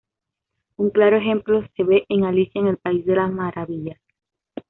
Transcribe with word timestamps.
Un 0.77 0.89
claro 0.89 1.17
ejemplo 1.17 1.61
se 1.77 1.83
ve 1.83 2.05
en 2.09 2.23
"Alicia 2.23 2.59
en 2.59 2.65
el 2.65 2.77
País 2.77 3.05
de 3.05 3.15
las 3.17 3.31
Maravillas". 3.31 4.01